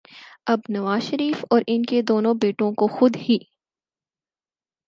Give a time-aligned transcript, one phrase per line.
[0.47, 3.37] اب نواز شریف اور ان کے دونوں بیٹوں کو خود ہی